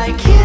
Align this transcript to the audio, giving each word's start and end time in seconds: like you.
like 0.00 0.24
you. 0.24 0.39